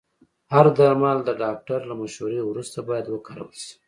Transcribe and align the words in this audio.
هر 0.53 0.65
درمل 0.79 1.17
د 1.25 1.29
ډاکټر 1.43 1.79
له 1.89 1.93
مشورې 2.01 2.41
وروسته 2.45 2.77
باید 2.89 3.05
وکارول 3.09 3.55
شي. 3.63 3.75